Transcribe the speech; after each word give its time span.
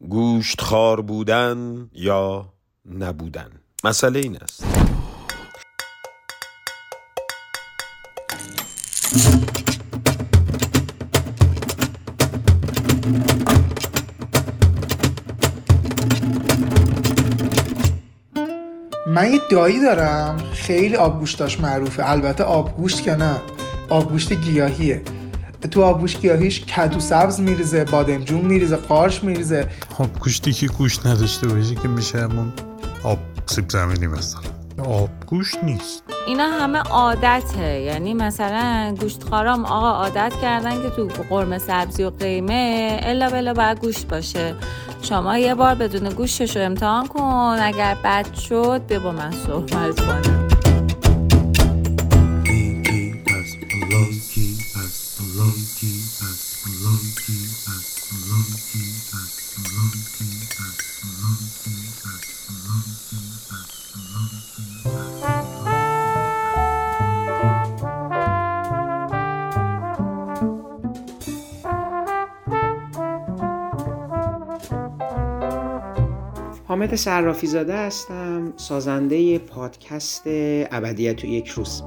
گوشت 0.00 0.60
خار 0.60 1.00
بودن 1.00 1.90
یا 1.92 2.52
نبودن؟ 2.98 3.50
مسئله 3.84 4.18
این 4.18 4.36
است. 4.36 4.64
من 19.06 19.32
یه 19.32 19.40
دایی 19.50 19.80
دارم. 19.80 20.38
خیلی 20.52 20.96
آبگوشتاش 20.96 21.60
معروفه. 21.60 22.10
البته 22.10 22.44
آبگوشت 22.44 23.02
که 23.02 23.14
نه؟ 23.14 23.40
آبگوشت 23.88 24.32
گیاهیه. 24.32 25.02
تو 25.66 25.82
آبگوشت 25.82 26.20
گیاهیش 26.20 26.60
کدو 26.64 27.00
سبز 27.00 27.40
میریزه 27.40 27.84
بادمجون 27.84 28.40
میریزه 28.40 28.76
قارش 28.76 29.24
میریزه. 29.24 29.66
آبگوشتی 29.98 30.52
که 30.52 30.66
گوشت 30.66 31.06
نداشته 31.06 31.48
باشه 31.48 31.74
که 31.74 31.88
میشه 31.88 32.18
همون 32.18 32.52
آب 33.02 33.18
سیب 33.46 33.70
زمینی 33.70 34.06
مثلا. 34.06 34.40
آبگوشت 34.84 35.64
نیست. 35.64 36.02
اینا 36.26 36.44
همه 36.44 36.78
عادته. 36.78 37.80
یعنی 37.80 38.14
مثلا 38.14 38.94
گوشتخارام 39.00 39.64
آقا 39.64 39.90
عادت 39.90 40.32
کردن 40.42 40.82
که 40.82 40.90
تو 40.90 41.22
قرمه 41.30 41.58
سبزی 41.58 42.02
و 42.02 42.10
قیمه 42.10 43.00
الا 43.02 43.30
بلا 43.30 43.54
باید 43.54 43.80
گوشت 43.80 44.08
باشه. 44.08 44.54
شما 45.02 45.38
یه 45.38 45.54
بار 45.54 45.74
بدون 45.74 46.08
گوشتش 46.08 46.56
رو 46.56 46.62
امتحان 46.62 47.06
کن. 47.06 47.56
اگر 47.60 47.96
بد 48.04 48.34
شد 48.34 48.82
بیا 48.88 49.00
با 49.00 49.12
من 49.12 49.30
صحبت 49.46 50.00
کنم. 50.00 50.47
حامد 76.68 76.94
صرافی 76.94 77.46
زاده 77.46 77.76
هستم 77.76 78.52
سازنده 78.56 79.38
پادکست 79.38 80.22
ابدیت 80.26 81.24
و 81.24 81.26
یک 81.26 81.48
روز. 81.48 81.82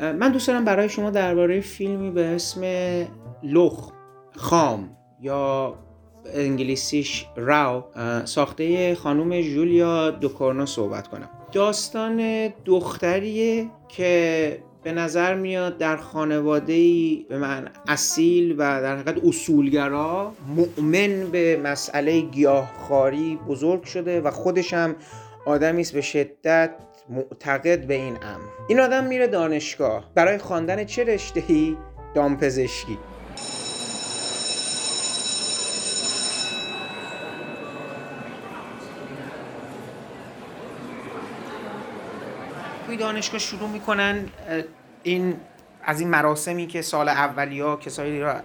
من 0.00 0.32
دوست 0.32 0.48
دارم 0.48 0.64
برای 0.64 0.88
شما 0.88 1.10
درباره 1.10 1.60
فیلمی 1.60 2.10
به 2.10 2.26
اسم 2.26 2.60
لخ 3.42 3.92
خام 4.36 4.96
یا 5.20 5.74
انگلیسیش 6.34 7.26
راو 7.36 7.84
ساخته 8.24 8.94
خانم 8.94 9.40
جولیا 9.40 10.10
دوکورنو 10.10 10.66
صحبت 10.66 11.08
کنم. 11.08 11.28
داستان 11.52 12.48
دختریه 12.64 13.70
که 13.88 14.58
به 14.82 14.92
نظر 14.92 15.34
میاد 15.34 15.78
در 15.78 15.96
خانواده 15.96 16.72
ای 16.72 17.26
به 17.28 17.38
من 17.38 17.68
اصیل 17.88 18.52
و 18.52 18.56
در 18.56 18.96
حقیقت 18.96 19.24
اصولگرا 19.24 20.32
مؤمن 20.56 21.30
به 21.32 21.60
مسئله 21.64 22.20
گیاهخواری 22.20 23.38
بزرگ 23.48 23.84
شده 23.84 24.20
و 24.20 24.30
خودش 24.30 24.74
هم 24.74 24.96
آدمی 25.46 25.80
است 25.80 25.92
به 25.92 26.00
شدت 26.00 26.70
معتقد 27.08 27.86
به 27.86 27.94
این 27.94 28.16
امر. 28.22 28.44
این 28.68 28.80
آدم 28.80 29.04
میره 29.04 29.26
دانشگاه. 29.26 30.10
برای 30.14 30.38
خواندن 30.38 30.84
چه 30.84 31.04
رشته‌ای؟ 31.04 31.76
دامپزشکی. 32.14 32.98
توی 42.94 43.02
دانشگاه 43.02 43.40
شروع 43.40 43.68
می‌کنن 43.68 44.24
این 45.02 45.36
از 45.84 46.00
این 46.00 46.08
مراسمی 46.08 46.66
که 46.66 46.82
سال 46.82 47.08
اولیا 47.08 47.76
کسایی 47.76 48.20
را 48.20 48.36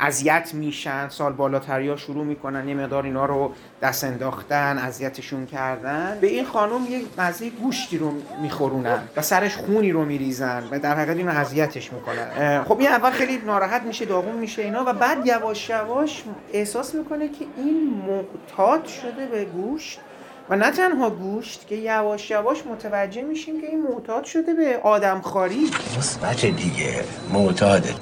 اذیت 0.00 0.50
میشن 0.54 1.08
سال 1.08 1.32
بالاتری 1.32 1.88
ها 1.88 1.96
شروع 1.96 2.24
می‌کنن 2.24 2.68
یه 2.68 2.74
مقدار 2.74 3.04
اینا 3.04 3.26
رو 3.26 3.52
دست 3.82 4.04
انداختن 4.04 4.78
اذیتشون 4.78 5.46
کردن. 5.46 6.18
به 6.20 6.26
این 6.26 6.44
خانم 6.44 6.86
یه 6.90 7.02
مزه 7.18 7.50
گوشتی 7.50 7.98
رو 7.98 8.12
میخورونن 8.42 9.02
و 9.16 9.22
سرش 9.22 9.56
خونی 9.56 9.92
رو 9.92 10.04
میریزن 10.04 10.62
و 10.70 10.78
در 10.78 10.94
حقیقت 10.94 11.16
اینو 11.16 11.30
اذیتش 11.30 11.92
می‌کنن. 11.92 12.64
خب 12.64 12.78
این 12.78 12.88
اول 12.88 13.10
خیلی 13.10 13.36
ناراحت 13.36 13.82
میشه 13.82 14.04
داغون 14.04 14.34
میشه 14.34 14.62
اینا 14.62 14.84
و 14.86 14.92
بعد 14.92 15.26
یواش 15.26 15.70
یواش 15.70 16.22
احساس 16.52 16.94
می‌کنه 16.94 17.28
که 17.28 17.44
این 17.56 18.02
معتاد 18.06 18.86
شده 18.86 19.26
به 19.26 19.44
گوشت. 19.44 20.00
و 20.50 20.56
نه 20.56 20.70
تنها 20.70 21.10
گوشت 21.10 21.66
که 21.66 21.74
یواش 21.74 22.30
یواش 22.30 22.58
متوجه 22.72 23.22
میشیم 23.22 23.60
که 23.60 23.66
این 23.66 23.82
معتاد 23.82 24.24
شده 24.24 24.54
به 24.54 24.80
آدمخواری. 24.82 25.70
مثبت 25.98 26.46
دیگه 26.46 27.04
معتاده. 27.32 27.94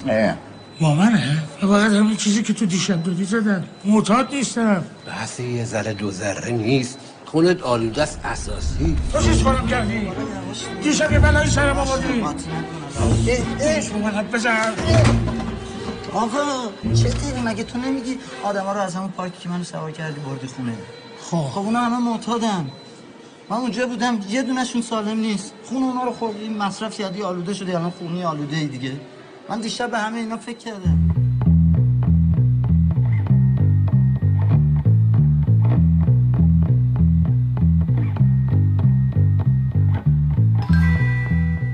مامانه 0.81 1.43
فقط 1.61 1.91
همین 1.91 2.17
چیزی 2.17 2.43
که 2.43 2.53
تو 2.53 2.67
دیشب 2.67 3.03
دادی 3.03 3.25
زدن 3.25 3.65
معتاد 3.85 4.35
نیستم. 4.35 4.85
بحث 5.07 5.41
یه 5.41 5.65
ذره 5.65 5.93
دو 5.93 6.11
ذره 6.11 6.51
نیست. 6.51 6.99
خونت 7.25 7.63
آلوده 7.63 8.03
است 8.03 8.21
اساسی. 8.25 8.97
تو 9.13 9.23
چیز 9.23 9.43
کنم 9.43 9.67
کردی؟ 9.67 10.13
دیشب 10.83 11.13
یه 11.13 11.19
بلایی 11.19 11.51
سرم 11.51 11.79
آوردی 11.79 12.25
ایش 13.61 13.93
مامانت 13.93 14.31
بزن. 14.31 14.73
آقا 16.15 16.71
چه 16.95 17.09
تیری؟ 17.09 17.41
مگه 17.41 17.65
تو 17.65 17.79
نمیگی 17.79 18.19
آدم 18.45 18.65
ها 18.65 18.73
رو 18.73 18.81
از 18.81 18.95
همون 18.95 19.11
پارکی 19.11 19.39
که 19.43 19.49
منو 19.49 19.65
سوار 19.65 19.91
کردی 19.91 20.21
بردی 20.21 20.47
خونه؟ 20.47 20.75
خب. 21.21 21.37
خب 21.37 21.59
اونا 21.59 21.81
همه 21.81 21.99
معتادن. 21.99 22.71
من 23.51 23.57
اونجا 23.57 23.87
بودم 23.87 24.19
یه 24.29 24.43
دونشون 24.43 24.83
سالم 24.83 25.21
نیست. 25.21 25.55
خون 25.65 25.83
اونا 25.83 26.05
رو 26.05 26.13
خوردی 26.13 26.49
مصرف 26.49 27.01
کردی 27.01 27.23
آلوده 27.23 27.55
شده 27.55 27.77
الان 27.79 27.91
خونی 27.91 28.25
آلوده 28.25 28.57
ای 28.57 28.67
دیگه. 28.67 29.01
من 29.49 29.61
دیشب 29.61 29.91
به 29.91 29.99
همه 29.99 30.19
اینا 30.19 30.37
فکر 30.37 30.59
کردم. 30.59 31.00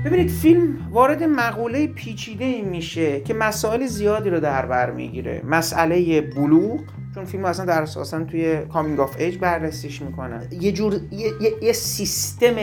ببینید 0.07 0.29
فیلم 0.29 0.87
وارد 0.91 1.23
مقوله 1.23 1.87
پیچیده 1.87 2.45
ای 2.45 2.61
میشه 2.61 3.21
که 3.21 3.33
مسائل 3.33 3.85
زیادی 3.85 4.29
رو 4.29 4.39
در 4.39 4.65
بر 4.65 4.91
می‌گیره. 4.91 5.41
مسئله 5.45 6.21
بلوغ 6.21 6.79
چون 7.15 7.25
فیلم 7.25 7.45
اصلا 7.45 7.65
در 7.65 7.81
اساسا 7.81 8.23
توی 8.23 8.57
coming 8.73 8.99
of 8.99 9.15
age 9.19 9.37
بررسیش 9.37 10.01
می‌کنن 10.01 10.47
یه 10.61 10.71
جور 10.71 10.93
یه, 10.93 11.31
یه،, 11.41 11.53
یه 11.61 11.73
سیستم 11.73 12.55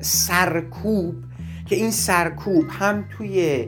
سرکوب 0.00 1.14
که 1.66 1.76
این 1.76 1.90
سرکوب 1.90 2.64
هم 2.68 3.04
توی 3.16 3.66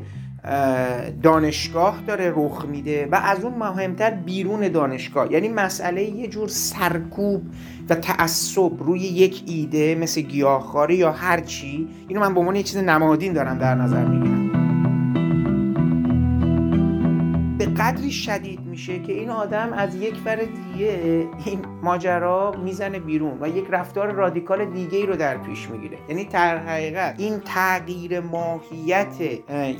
دانشگاه 1.22 2.02
داره 2.06 2.32
رخ 2.36 2.64
میده 2.64 3.08
و 3.12 3.14
از 3.14 3.44
اون 3.44 3.54
مهمتر 3.54 4.10
بیرون 4.10 4.68
دانشگاه. 4.68 5.32
یعنی 5.32 5.48
مسئله 5.48 6.02
یه 6.02 6.26
جور 6.26 6.48
سرکوب 6.48 7.42
و 7.90 7.94
تعصب 7.94 8.82
روی 8.82 9.00
یک 9.00 9.42
ایده 9.46 9.94
مثل 9.94 10.20
گیاهخواری 10.20 10.94
یا 10.94 11.12
هر 11.12 11.40
چی. 11.40 11.88
اینو 12.08 12.20
من 12.20 12.34
به 12.34 12.40
عنوان 12.40 12.56
یه 12.56 12.62
چیز 12.62 12.76
نمادین 12.76 13.32
دارم 13.32 13.58
در 13.58 13.74
نظر 13.74 14.04
می‌گیرم. 14.04 14.49
قدری 17.80 18.10
شدید 18.10 18.60
میشه 18.60 18.98
که 18.98 19.12
این 19.12 19.30
آدم 19.30 19.72
از 19.72 19.94
یک 19.94 20.14
ور 20.24 20.36
دیگه 20.36 21.28
این 21.44 21.64
ماجرا 21.82 22.54
می‌زنه 22.64 22.98
بیرون 22.98 23.38
و 23.40 23.48
یک 23.48 23.64
رفتار 23.70 24.12
رادیکال 24.12 24.64
دیگه 24.64 24.98
ای 24.98 25.06
رو 25.06 25.16
در 25.16 25.36
پیش 25.36 25.70
می‌گیره. 25.70 25.98
یعنی 26.08 26.24
در 26.24 26.58
حقیقت 26.58 27.14
این 27.18 27.40
تغییر 27.44 28.20
ماهیت 28.20 29.20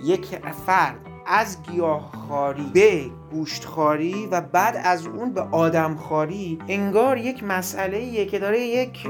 یک 0.05 0.27
فرد 0.67 0.97
از 1.27 1.59
گیاهخواری 1.63 2.71
به 2.75 3.05
گوشتخواری 3.33 4.29
و 4.31 4.41
بعد 4.41 4.81
از 4.85 5.07
اون 5.07 5.33
به 5.33 5.41
آدمخواری 5.41 6.59
انگار 6.69 7.19
یک 7.19 7.45
مسئله 7.45 8.25
که 8.25 8.39
داره 8.39 8.61
یک 8.61 9.07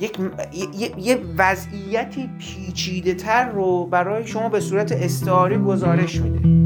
یک 0.00 0.18
یه 0.98 1.18
وضعیتی 1.38 2.30
پیچیده 2.38 3.14
تر 3.14 3.48
رو 3.48 3.86
برای 3.86 4.26
شما 4.26 4.48
به 4.48 4.60
صورت 4.60 4.92
استعاری 4.92 5.58
گزارش 5.58 6.20
میده. 6.20 6.63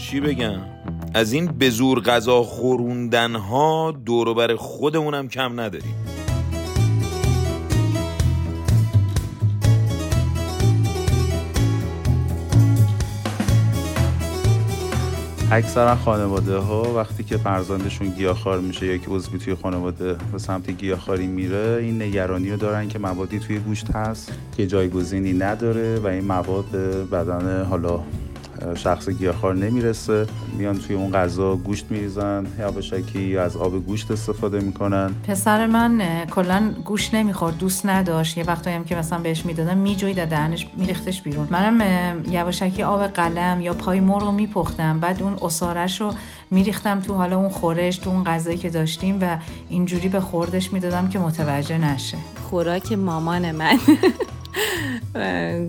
چی 0.00 0.20
بگم؟ 0.20 0.60
از 1.14 1.32
این 1.32 1.46
به 1.46 1.70
زور 1.70 2.00
غذا 2.00 2.42
خوروندن 2.42 3.34
ها 3.34 3.94
دوروبر 4.04 4.56
خودمونم 4.56 5.28
کم 5.28 5.60
نداریم. 5.60 5.94
اکثرا 15.52 15.96
خانواده 15.96 16.56
ها 16.56 16.94
وقتی 16.94 17.24
که 17.24 17.36
فرزندشون 17.36 18.08
گیاهخوار 18.08 18.60
میشه 18.60 18.86
یا 18.86 18.94
یک 18.94 19.04
عضوی 19.08 19.38
توی 19.38 19.54
خانواده 19.54 20.16
به 20.32 20.38
سمت 20.38 20.70
گیاهخواری 20.70 21.26
میره 21.26 21.78
این 21.82 22.02
نگرانی 22.02 22.50
رو 22.50 22.56
دارن 22.56 22.88
که 22.88 22.98
موادی 22.98 23.38
توی 23.38 23.58
گوشت 23.58 23.90
هست 23.90 24.32
که 24.56 24.66
جایگزینی 24.66 25.32
نداره 25.32 25.98
و 25.98 26.06
این 26.06 26.24
مواد 26.24 26.70
بدن 27.10 27.64
حالا 27.64 28.00
شخص 28.74 29.08
گیاهخوار 29.08 29.54
نمی‌رسه. 29.54 30.26
میان 30.58 30.78
توی 30.78 30.96
اون 30.96 31.12
غذا 31.12 31.56
گوشت 31.56 31.86
میریزن 31.90 32.46
یواشکی 32.58 33.22
یا 33.22 33.42
از 33.42 33.56
آب 33.56 33.86
گوشت 33.86 34.10
استفاده 34.10 34.60
می‌کنن. 34.60 35.14
پسر 35.28 35.66
من 35.66 36.02
کلا 36.30 36.74
گوشت 36.84 37.14
نمی‌خورد 37.14 37.58
دوست 37.58 37.86
نداشت. 37.86 38.38
یه 38.38 38.44
وقتایی 38.44 38.76
هم 38.76 38.84
که 38.84 38.96
مثلا 38.96 39.18
بهش 39.18 39.46
می‌دادم 39.46 39.76
میجوید 39.76 40.18
از 40.18 40.28
دهنش 40.28 40.66
میریختش 40.76 41.22
بیرون. 41.22 41.48
منم 41.50 42.22
یواشکی 42.30 42.82
آب 42.82 43.06
قلم 43.06 43.60
یا 43.60 43.74
پای 43.74 44.00
مرغ 44.00 44.22
رو 44.22 44.32
میپختم. 44.32 45.00
بعد 45.00 45.22
اون 45.22 45.36
اسارش 45.42 46.00
رو 46.00 46.14
میریختم 46.50 47.00
تو 47.00 47.14
حالا 47.14 47.36
اون 47.36 47.48
خورش 47.48 47.96
تو 47.98 48.10
اون 48.10 48.24
غذایی 48.24 48.56
که 48.58 48.70
داشتیم 48.70 49.18
و 49.20 49.38
اینجوری 49.68 50.08
به 50.08 50.20
خوردش 50.20 50.72
می‌دادم 50.72 51.08
که 51.08 51.18
متوجه 51.18 51.78
نشه. 51.78 52.18
خوراک 52.50 52.92
مامان 52.92 53.52
من. 53.52 53.78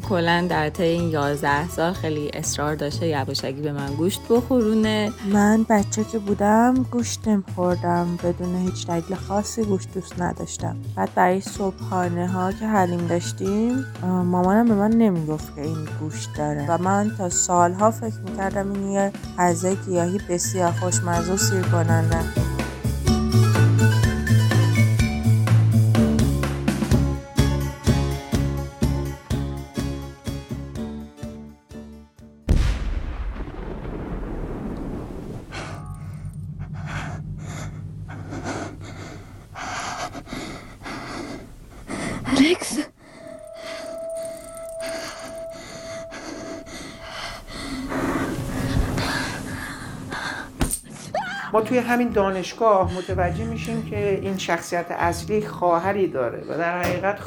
کلا 0.10 0.48
در 0.50 0.70
طی 0.70 0.84
این 0.84 1.10
11 1.10 1.70
سال 1.70 1.94
خیلی 1.94 2.30
اصرار 2.34 2.76
داشته 2.76 3.08
یواشکی 3.08 3.52
به 3.52 3.72
من 3.72 3.94
گوشت 3.94 4.22
بخورونه. 4.30 5.12
من 5.34 5.66
بچه 5.70 6.04
که 6.04 6.20
بودم 6.20 6.86
گوشت 6.92 7.28
نمیخوردم 7.28 8.18
بدون 8.24 8.56
هیچ 8.56 8.88
دلیل 8.88 9.16
خاصی 9.16 9.64
گوشت 9.64 9.94
دوست 9.94 10.22
نداشتم. 10.22 10.76
بعد 10.96 11.14
برای 11.16 11.42
صبحانه 11.42 12.28
ها 12.28 12.52
که 12.52 12.68
حلیم 12.68 13.08
داشتیم 13.08 13.86
مامانم 14.04 14.68
به 14.68 14.76
من 14.76 14.92
نمی‌گفت 14.92 15.56
که 15.56 15.62
این 15.62 15.88
گوشت 16.00 16.30
داره. 16.38 16.66
و 16.70 16.78
من 16.78 17.12
تا 17.18 17.30
سالها 17.30 17.92
فکر 17.92 18.20
می‌کردم 18.26 18.74
این 18.74 18.92
یه 18.92 19.12
غذای 19.38 19.76
گیاهی 19.76 20.20
بسیار 20.30 20.72
خوشمزه 20.72 21.34
و 21.34 21.38
سیر 21.38 21.62
کننده 21.62 22.51
ما 51.54 51.62
توی 51.62 51.78
همین 51.78 52.10
دانشگاه 52.10 52.98
متوجه 52.98 53.46
میشیم 53.46 53.86
که 53.90 54.20
این 54.22 54.38
شخصیت 54.38 54.86
اصلی 54.90 55.42
خواهری 55.42 56.08
داره 56.08 56.44
و 56.50 56.58
در 56.58 56.82
حقیقت 56.82 57.18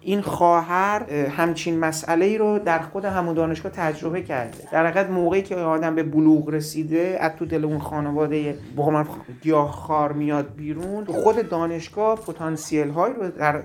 این 0.00 0.20
خواهر 0.20 1.06
اه، 1.08 1.26
همچین 1.28 1.78
مسئله 1.78 2.24
ای 2.24 2.38
رو 2.38 2.58
در 2.58 2.78
خود 2.78 3.04
همون 3.04 3.34
دانشگاه 3.34 3.72
تجربه 3.72 4.22
کرده. 4.22 4.68
در 4.72 4.86
حقیقت 4.86 5.10
موقعی 5.10 5.42
که 5.42 5.56
آدم 5.56 5.94
به 5.94 6.02
بلوغ 6.02 6.48
رسیده 6.48 7.18
از 7.20 7.32
تو 7.38 7.46
دل 7.46 7.64
اون 7.64 7.78
خانواده 7.78 8.58
با 8.76 9.04
گیاهخوار 9.42 10.12
میاد 10.12 10.54
بیرون 10.56 11.04
خود 11.04 11.48
دانشگاه 11.48 12.20
پتانسیل 12.20 12.90
هایی 12.90 13.14
رو 13.14 13.28
در 13.28 13.62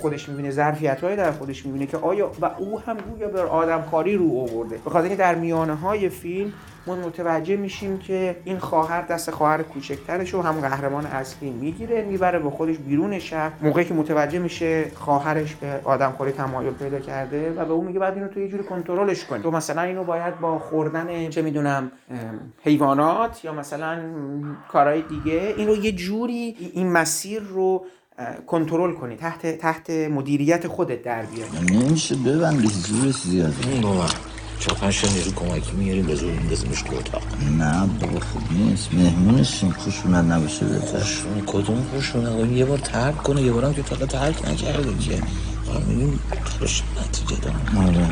خودش 0.00 0.28
می‌بینه 0.28 0.50
ظرفیت 0.50 1.00
هایی 1.00 1.16
در 1.16 1.32
خودش 1.32 1.66
می‌بینه 1.66 1.86
که 1.86 1.96
آیا 1.96 2.30
و 2.40 2.50
او 2.58 2.80
هم 2.80 2.96
گویا 2.96 3.28
به 3.28 3.42
آدمخواری 3.42 4.16
رو 4.16 4.38
آورده. 4.38 4.76
به 4.84 4.90
خاطر 4.90 5.04
اینکه 5.04 5.16
در 5.16 5.34
میانه 5.34 5.74
های 5.74 6.08
فیلم 6.08 6.52
ما 6.86 6.94
متوجه 6.94 7.56
میشیم 7.56 7.98
که 7.98 8.36
این 8.44 8.58
خواهر 8.58 9.02
دست 9.02 9.30
خواهر 9.30 9.62
کوچکترش 9.62 10.34
رو 10.34 10.42
هم 10.42 10.60
قهرمان 10.60 11.06
اصلی 11.06 11.50
می‌گیره 11.50 12.04
می‌بره 12.04 12.38
با 12.38 12.50
خودش 12.50 12.76
بیرون 12.76 13.18
شهر. 13.18 13.52
موقعی 13.62 13.84
که 13.84 13.94
متوجه 13.94 14.38
میشه 14.38 14.90
خواهرش 14.94 15.54
به 15.54 15.80
آدمخوری 15.84 16.32
تمایل 16.32 16.72
پیدا 16.72 17.00
کرده 17.00 17.52
و 17.52 17.64
به 17.64 17.72
اون 17.72 17.86
میگه 17.86 17.98
بعد 17.98 18.14
اینو 18.14 18.28
تو 18.28 18.40
یه 18.40 18.48
جوری 18.48 18.64
کنترلش 18.64 19.24
کنی. 19.24 19.42
تو 19.42 19.50
مثلا 19.50 19.82
اینو 19.82 20.04
باید 20.04 20.40
با 20.40 20.58
خوردن 20.58 21.30
چه 21.30 21.42
می‌دونم 21.42 21.92
حیوانات 22.62 23.44
یا 23.44 23.52
مثلا 23.52 23.98
کارهای 24.68 25.02
دیگه 25.02 25.54
اینو 25.56 25.76
یه 25.76 25.92
جوری 25.92 26.56
این 26.74 26.92
مسیر 26.92 27.42
رو 27.42 27.86
کنترل 28.46 28.92
کنی 28.92 29.16
تحت 29.16 29.46
تحت 29.58 29.90
مدیریت 29.90 30.66
خودت 30.66 31.02
در 31.02 31.22
بیاری. 31.22 31.84
نمیشه 31.84 32.14
ببندی 32.16 32.68
زورش 32.68 33.22
زیاده 33.22 33.54
چهار 34.58 34.78
پنج 34.78 35.06
نیرو 35.14 35.32
کمکی 35.32 35.72
میاریم 35.72 36.06
به 36.06 36.14
زور 36.14 36.32
میندازیمش 36.32 36.82
تو 36.82 36.96
اتاق. 36.96 37.22
نه 37.58 37.86
بابا 37.86 38.20
خوب 38.20 38.42
نیست. 38.52 38.94
مهمونشیم. 38.94 39.72
خشونت 39.72 40.24
نباشه 40.24 40.66
بهتر. 40.66 41.02
کدوم 41.46 41.86
خشونه 41.96 42.28
آقا 42.28 42.46
یه 42.46 42.64
بار 42.64 42.78
ترک 42.78 43.16
کنه. 43.16 43.42
یه 43.42 43.52
بارم 43.52 43.74
که 43.74 43.82
تا 43.82 43.94
حالا 43.94 44.06
ترک 44.06 44.48
نکرده 44.48 44.98
که. 44.98 45.22
حالا 45.66 45.80
میگیم 45.80 46.20
کارش 46.44 46.82
نتیجه 47.00 47.36
دارم 47.40 47.86
آره. 47.88 48.06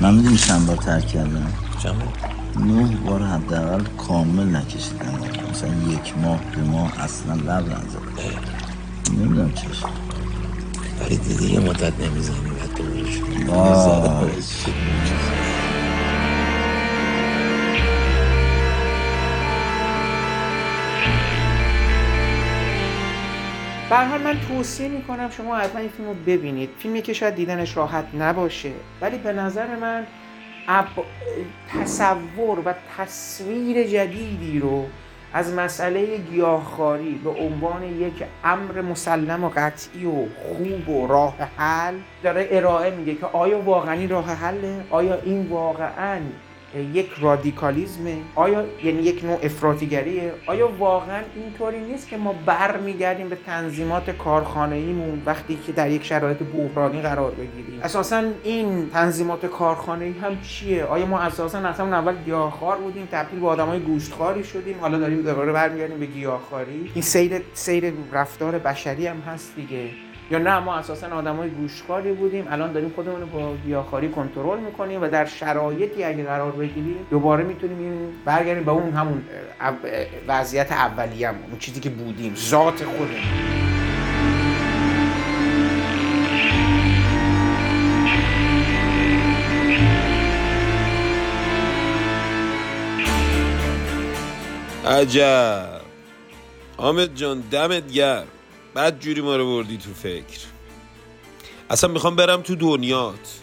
من 0.00 0.14
می‌دونی 0.14 0.36
چند 0.36 0.66
بار 0.66 0.76
ترک 0.76 1.06
کردم؟ 1.06 1.52
چند 1.82 2.02
نه 2.56 2.96
بار 3.06 3.22
حداقل 3.22 3.84
کامل 3.84 4.56
نکشیدم. 4.56 5.18
مثلا 5.50 5.92
یک 5.92 6.18
ماه 6.18 6.40
دو 6.52 6.60
ماه 6.60 7.00
اصلا 7.00 7.34
لب 7.34 7.68
نزد 7.68 7.98
نمی‌دونم 9.10 9.52
چش 9.52 9.82
ولی 11.00 11.16
دیدی 11.16 11.52
یه 11.54 11.60
مدت 11.60 12.00
نمی‌زنی. 12.00 12.38
به 23.90 23.96
هر 23.96 24.04
حال 24.04 24.20
من 24.22 24.36
توصیه 24.48 24.88
می‌کنم 24.88 25.30
شما 25.30 25.56
حتما 25.56 25.80
این 25.80 25.88
فیلم 25.88 26.08
رو 26.08 26.14
ببینید. 26.26 26.70
فیلمی 26.78 27.02
که 27.02 27.12
شاید 27.12 27.34
دیدنش 27.34 27.76
راحت 27.76 28.04
نباشه. 28.18 28.72
ولی 29.00 29.18
به 29.18 29.32
نظر 29.32 29.76
من 29.76 30.06
اب- 30.68 31.04
تصور 31.68 32.58
و 32.64 32.74
تصویر 32.98 33.86
جدیدی 33.86 34.58
رو 34.58 34.86
از 35.32 35.54
مسئله 35.54 36.16
گیاهخواری 36.16 37.20
به 37.24 37.30
عنوان 37.30 37.82
یک 37.82 38.24
امر 38.44 38.80
مسلم 38.80 39.44
و 39.44 39.48
قطعی 39.48 40.06
و 40.06 40.12
خوب 40.12 40.88
و 40.88 41.06
راه 41.06 41.34
حل 41.56 41.94
داره 42.22 42.48
ارائه 42.50 42.90
میده 42.90 43.14
که 43.14 43.26
آیا 43.26 43.60
واقعا 43.60 44.06
راه 44.10 44.34
حله؟ 44.34 44.84
آیا 44.90 45.14
این 45.14 45.48
واقعا 45.48 46.20
یک 46.74 47.10
رادیکالیزمه 47.20 48.16
آیا 48.34 48.64
یعنی 48.84 49.02
یک 49.02 49.24
نوع 49.24 49.38
افراطیگریه؟ 49.42 50.32
آیا 50.46 50.68
واقعا 50.78 51.22
اینطوری 51.36 51.80
نیست 51.80 52.08
که 52.08 52.16
ما 52.16 52.34
برمیگردیم 52.46 53.28
به 53.28 53.38
تنظیمات 53.46 54.10
کارخانه‌ایمون 54.10 55.22
وقتی 55.26 55.58
که 55.66 55.72
در 55.72 55.90
یک 55.90 56.04
شرایط 56.04 56.38
بحرانی 56.38 57.02
قرار 57.02 57.30
بگیریم؟ 57.30 57.80
اساسا 57.82 58.22
این 58.44 58.90
تنظیمات 58.90 59.46
کارخانه‌ای 59.46 60.12
هم 60.12 60.40
چیه؟ 60.40 60.84
آیا 60.84 61.06
ما 61.06 61.18
اساسا 61.18 61.58
اصلا 61.58 61.84
اون 61.84 61.94
اول 61.94 62.14
گیاهخوار 62.24 62.76
بودیم 62.76 63.08
تبدیل 63.12 63.40
به 63.40 63.46
آدمای 63.46 63.80
گوشتخواری 63.80 64.44
شدیم 64.44 64.76
حالا 64.80 64.98
داریم 64.98 65.22
دوباره 65.22 65.52
برمیگردیم 65.52 65.98
به 65.98 66.06
گیاهخواری؟ 66.06 66.90
این 66.94 67.02
سیر 67.02 67.42
سیر 67.54 67.92
رفتار 68.12 68.58
بشری 68.58 69.06
هم 69.06 69.20
هست 69.20 69.56
دیگه. 69.56 70.07
یا 70.30 70.38
نه 70.38 70.58
ما 70.58 70.74
اساسا 70.74 71.06
آدمای 71.06 71.50
گوشخواری 71.50 72.12
بودیم. 72.12 72.46
الان 72.50 72.72
داریم 72.72 72.92
خودمون 72.94 73.20
رو 73.20 73.26
با 73.26 73.54
گیاهخواری 73.66 74.08
کنترل 74.08 74.58
می‌کنیم 74.60 75.02
و 75.02 75.08
در 75.08 75.24
شرایطی 75.24 76.04
اگه 76.04 76.24
قرار 76.24 76.52
بگیریم 76.52 77.06
دوباره 77.10 77.44
می‌تونیم 77.44 78.12
برگردیم 78.24 78.64
به 78.64 78.70
اون 78.70 78.92
همون 78.92 79.22
وضعیت 80.28 80.72
اولیه‌مون 80.72 81.42
اون 81.50 81.58
چیزی 81.58 81.80
که 81.80 81.90
بودیم 81.90 82.34
ذات 82.34 82.84
خودمون. 82.84 83.08
عجب. 94.86 95.80
حامد 96.76 97.14
جان 97.14 97.40
دمت 97.50 97.92
گرم. 97.92 98.26
بعد 98.74 99.00
جوری 99.00 99.20
ما 99.20 99.36
رو 99.36 99.46
بردی 99.46 99.76
تو 99.76 99.94
فکر. 99.94 100.40
اصلا 101.70 101.90
می‌خوام 101.90 102.16
برم 102.16 102.42
تو 102.42 102.56
دنیات. 102.56 103.38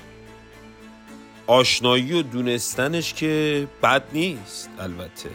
آشنایی 1.48 2.14
و 2.14 2.22
دونستنش 2.22 3.14
که 3.14 3.68
بد 3.84 4.04
نیست 4.14 4.70
البته. 4.80 5.30